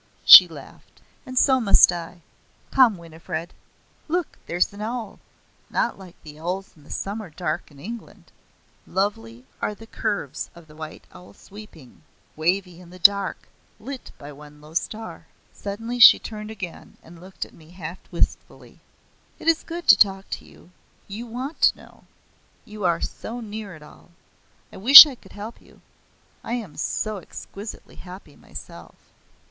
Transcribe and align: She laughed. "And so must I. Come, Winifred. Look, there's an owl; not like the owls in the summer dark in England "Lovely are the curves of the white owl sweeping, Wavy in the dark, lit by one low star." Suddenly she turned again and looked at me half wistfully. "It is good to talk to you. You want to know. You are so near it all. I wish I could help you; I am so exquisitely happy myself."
She 0.25 0.47
laughed. 0.47 0.99
"And 1.27 1.37
so 1.37 1.61
must 1.61 1.91
I. 1.91 2.21
Come, 2.71 2.97
Winifred. 2.97 3.53
Look, 4.07 4.39
there's 4.47 4.73
an 4.73 4.81
owl; 4.81 5.19
not 5.69 5.95
like 5.99 6.15
the 6.23 6.39
owls 6.39 6.73
in 6.75 6.83
the 6.83 6.89
summer 6.89 7.29
dark 7.29 7.69
in 7.69 7.79
England 7.79 8.31
"Lovely 8.87 9.45
are 9.61 9.75
the 9.75 9.85
curves 9.85 10.49
of 10.55 10.65
the 10.65 10.75
white 10.75 11.05
owl 11.13 11.35
sweeping, 11.35 12.01
Wavy 12.35 12.79
in 12.81 12.89
the 12.89 12.97
dark, 12.97 13.47
lit 13.79 14.11
by 14.17 14.31
one 14.31 14.59
low 14.59 14.73
star." 14.73 15.27
Suddenly 15.53 15.99
she 15.99 16.17
turned 16.17 16.49
again 16.49 16.97
and 17.03 17.21
looked 17.21 17.45
at 17.45 17.53
me 17.53 17.69
half 17.69 17.99
wistfully. 18.11 18.79
"It 19.37 19.47
is 19.47 19.61
good 19.61 19.87
to 19.87 19.95
talk 19.95 20.27
to 20.31 20.45
you. 20.45 20.71
You 21.07 21.27
want 21.27 21.61
to 21.61 21.77
know. 21.77 22.05
You 22.65 22.85
are 22.85 23.01
so 23.01 23.39
near 23.39 23.75
it 23.75 23.83
all. 23.83 24.09
I 24.73 24.77
wish 24.77 25.05
I 25.05 25.13
could 25.13 25.33
help 25.33 25.61
you; 25.61 25.79
I 26.43 26.53
am 26.53 26.75
so 26.75 27.17
exquisitely 27.17 27.97
happy 27.97 28.35
myself." 28.35 28.95